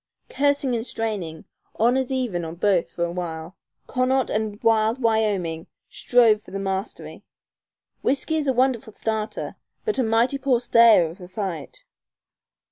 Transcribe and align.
Cursing 0.31 0.73
and 0.75 0.83
straining, 0.83 1.45
honors 1.75 2.11
even 2.11 2.43
on 2.43 2.55
both 2.55 2.89
for 2.89 3.03
a 3.05 3.11
while, 3.11 3.55
Connaught 3.85 4.31
and 4.31 4.59
wild 4.63 4.99
Wyoming 4.99 5.67
strove 5.89 6.41
for 6.41 6.49
the 6.49 6.57
mastery. 6.57 7.23
Whiskey 8.01 8.37
is 8.37 8.47
a 8.47 8.51
wonderful 8.53 8.93
starter 8.93 9.57
but 9.85 9.99
a 9.99 10.03
mighty 10.03 10.39
poor 10.39 10.59
stayer 10.59 11.05
of 11.07 11.21
a 11.21 11.27
fight. 11.27 11.85